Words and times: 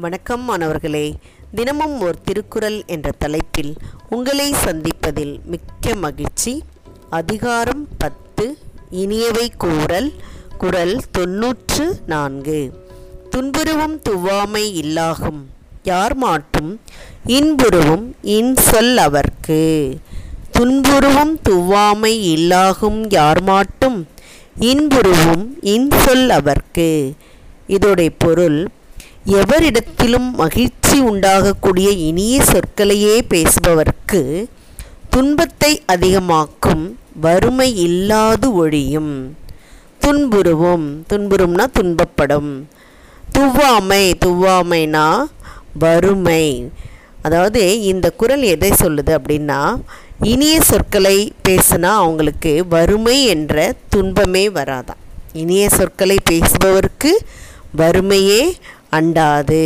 வணக்கம் 0.00 0.42
மாணவர்களே. 0.42 1.14
தினமும் 1.54 2.00
ஒரு 2.00 2.14
திருக்குறள் 2.24 2.82
என்ற 2.86 3.10
தலைப்பில் 3.18 3.74
உங்களை 4.10 4.52
சந்திப்பதில் 4.52 5.40
மிக்க 5.44 5.94
மகிழ்ச்சி. 5.94 6.62
அதிகாரம் 7.10 7.88
பத்து 7.98 8.58
இனியவை 8.90 9.48
கூறல் 9.56 10.12
குரல் 10.58 11.00
தொன்னூற்று 11.10 11.98
நான்கு. 12.06 12.86
துன்புருவும் 13.30 14.00
துவாமை 14.08 14.72
இல்லாகும். 14.74 15.46
யார் 15.82 16.16
மாட்டும் 16.16 16.80
இன்புருவும் 17.26 18.12
இன்சொல் 18.22 18.96
அவர்க்கு. 18.96 19.96
துன்புருவும் 20.58 21.40
துவாமை 21.48 22.14
இல்லாகும் 22.34 23.06
யார் 23.08 23.42
மாட்டும் 23.42 24.06
இன்புருவும் 24.60 25.46
இன்சொல் 25.60 26.28
அவர்க்கு. 26.28 27.12
இதோடைய 27.68 28.08
பொருள் 28.18 28.68
எவரிடத்திலும் 29.26 30.30
மகிழ்ச்சி 30.30 31.00
உண்டாகக்கூடிய 31.00 31.88
இனிய 31.88 32.44
சொற்களையே 32.44 33.22
பேசுபவர்க்கு 33.28 34.46
துன்பத்தை 35.10 35.82
அதிகமாக்கும் 35.86 36.96
வறுமை 37.20 37.76
இல்லாது 37.76 38.66
ஒழியும். 38.66 39.30
துன்புருவும் 40.00 40.86
துன்புறும்னா 41.08 41.64
துன்பப்படும். 41.80 42.62
துவாமை 43.38 44.12
துவாமைனா 44.24 45.24
வறுமை. 45.78 46.70
அதாவது 47.22 47.82
இந்த 47.82 48.10
குறள் 48.10 48.42
எதை 48.42 48.70
சொல்லுது 48.70 49.18
அப்படின்னா 49.18 49.82
இனிய 50.22 50.60
சொற்களை 50.60 51.32
பேசுனா 51.48 51.90
அவங்களுக்கு 51.94 52.66
வறுமை 52.68 53.24
என்ற 53.24 53.74
துன்பமே 53.88 54.48
வராதான் 54.48 55.02
இனிய 55.32 55.68
சொற்களை 55.68 56.16
பேசுபவருக்கு 56.30 57.12
வறுமையே 57.76 58.52
அண்டாது. 58.98 59.64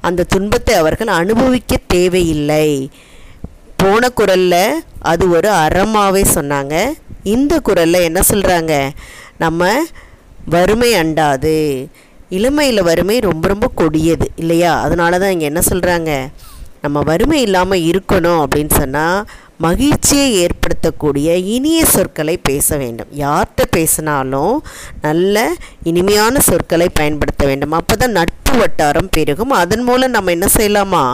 அந்த 0.00 0.26
துன்பத்தை 0.34 0.74
அவர்கள் 0.74 1.18
அனுபவிக்க 1.20 1.78
தேவையில்லை. 1.86 2.68
போன 3.76 4.08
குரலில் 4.08 4.82
அது 5.10 5.24
ஒரு 5.30 5.50
அறமாகவே 5.64 6.22
சொன்னாங்க. 6.34 6.74
இந்த 7.34 7.54
குரலில் 7.60 8.06
என்ன 8.08 8.20
சொல்கிறாங்க 8.32 8.72
நம்ம 9.38 9.70
வறுமை 10.54 10.90
அண்டாது. 10.94 11.56
இளமையில் 12.28 12.86
வறுமை 12.88 13.16
ரொம்ப 13.18 13.44
ரொம்ப 13.48 13.66
கொடியது 13.74 14.26
இல்லையா? 14.36 14.72
அதனால 14.80 15.18
தான் 15.18 15.30
இங்கே 15.30 15.44
என்ன 15.44 15.62
சொல்கிறாங்க 15.70 16.10
நம்ம 16.82 17.00
வறுமை 17.00 17.38
இல்லாமல் 17.40 17.86
இருக்கணும் 17.90 18.40
அப்படின்னு 18.42 18.74
சொன்னால் 18.80 19.20
மகிழ்ச்சியை 19.60 20.28
ஏற்படுத்தக்கூடிய 20.44 21.28
இனிய 21.56 21.80
சொற்களை 21.94 22.34
பேச 22.48 22.76
வேண்டும். 22.76 23.10
யார்கிட்ட 23.22 23.62
பேசினாலும் 23.76 24.54
நல்ல 25.06 25.44
இனிமையான 25.90 26.40
சொற்களை 26.48 26.88
பயன்படுத்த 27.00 27.42
வேண்டும். 27.50 27.76
அப்போ 27.78 27.96
தான் 27.96 28.16
நட்பு 28.20 28.54
வட்டாரம் 28.60 29.12
பெருகும். 29.16 29.52
அதன் 29.62 29.84
மூலம் 29.88 30.14
நம்ம 30.16 30.32
என்ன 30.36 30.48
செய்யலாமா? 30.56 31.04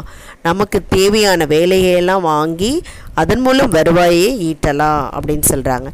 நமக்கு 0.49 0.79
தேவையான 0.97 1.47
வேலையெல்லாம் 1.55 2.25
வாங்கி 2.33 2.73
அதன் 3.23 3.43
மூலம் 3.47 3.75
வருவாயை 3.79 4.29
ஈட்டலாம் 4.51 5.03
அப்படின்னு 5.17 5.47
சொல்கிறாங்க 5.53 5.89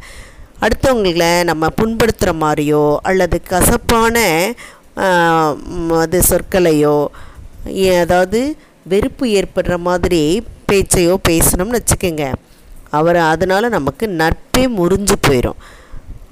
அடுத்தவங்களை 0.65 1.31
நம்ம 1.49 1.67
புண்படுத்துகிற 1.79 2.31
மாதிரியோ 2.43 2.85
அல்லது 3.09 3.37
கசப்பான 3.53 4.17
அது 6.03 6.19
சொற்களையோ 6.29 6.99
அதாவது 8.03 8.39
வெறுப்பு 8.91 9.25
ஏற்படுற 9.39 9.75
மாதிரி 9.87 10.21
பேச்சையோ 10.71 11.15
பேசணும்னு 11.29 11.79
வச்சுக்கோங்க. 11.79 12.25
அவர் 12.97 13.19
அதனால் 13.31 13.75
நமக்கு 13.77 14.07
நட்பே 14.21 14.63
முறிஞ்சு 14.79 15.15
போயிடும் 15.27 15.61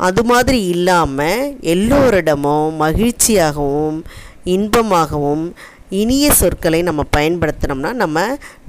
அது 0.07 0.21
மாதிரி 0.29 0.59
இல்லாமல் 0.73 1.53
எல்லோரிடமும் 1.73 2.69
மகிழ்ச்சியாகவும் 2.81 3.97
இன்பமாகவும் 4.55 5.45
இனிய 5.99 6.27
சொற்களை 6.39 6.79
நம்ம 6.87 7.01
பயன்படுத்தினோம்னா 7.17 7.91
நம்ம 8.01 8.19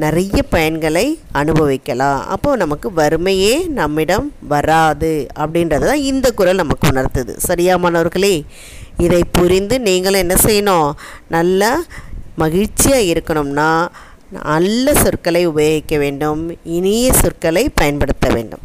நிறைய 0.02 0.38
பயன்களை 0.54 1.04
அனுபவிக்கலாம். 1.40 2.20
அப்போது 2.34 2.60
நமக்கு 2.62 2.88
வறுமையே 3.00 3.54
நம்மிடம் 3.78 4.26
வராது 4.52 5.12
அப்படின்றது 5.42 5.86
தான் 5.90 6.04
இந்த 6.10 6.30
குரல் 6.40 6.62
நமக்கு 6.62 6.86
உணர்த்துது. 6.92 7.34
சரியா 7.48 7.76
மாணவர்களே? 7.76 8.34
இதை 9.04 9.22
புரிந்து 9.38 9.78
நீங்களும் 9.88 10.24
என்ன 10.24 10.36
செய்யணும்? 10.44 10.90
நல்லா 11.36 11.72
மகிழ்ச்சியாக 12.42 13.08
இருக்கணும்னா 13.12 13.70
நல்ல 14.44 14.94
சொற்களை 14.94 15.46
உபயோகிக்க 15.46 15.98
வேண்டும் 15.98 16.42
இனிய 16.64 17.12
சொற்களை 17.12 17.64
பயன்படுத்த 17.68 18.28
வேண்டும். 18.28 18.64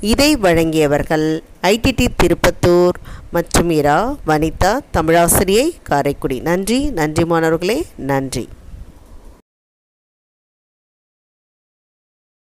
இதை 0.00 0.30
வழங்கியவர்கள் 0.36 1.26
ஐடிடி 1.62 2.06
திருப்பத்தூர் 2.22 2.98
மற்றும் 3.32 3.70
இரா 3.70 3.98
வனிதா 4.26 4.72
தமிழாசிரியை 4.96 5.66
காரைக்குடி. 5.82 6.40
நன்றி 6.40 6.80
நன்றி 6.98 7.24
மாணவர்களே 7.24 7.78
நன்றி. 7.96 8.48